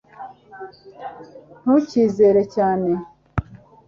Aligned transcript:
ntukizere 1.61 2.41
cyane 2.55 2.91